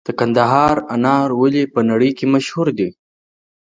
د 0.07 0.09
کندهار 0.19 0.75
انار 0.95 1.29
ولې 1.41 1.63
په 1.73 1.79
نړۍ 1.89 2.11
کې 2.17 2.25
مشهور 2.33 2.67
دي؟ 2.77 2.89